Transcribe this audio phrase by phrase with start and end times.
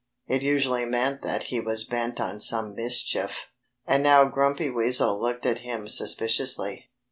[0.25, 3.45] It usually meant that he was bent on some mischief.
[3.85, 6.89] And now Grumpy Weasel looked at him suspiciously.